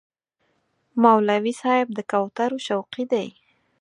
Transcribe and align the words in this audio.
مولوي 1.03 1.53
صاحب 1.61 1.87
د 1.93 1.99
کوترو 2.11 2.57
شوقي 2.67 3.03
دی. 3.11 3.27